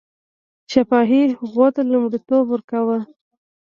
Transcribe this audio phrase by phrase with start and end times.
[0.71, 2.97] شفاهي هغو ته لومړیتوب ورکاوه.